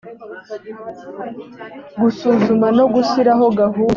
gusuzuma 2.01 2.67
no 2.77 2.85
gushyiraho 2.93 3.45
gahunda 3.59 3.89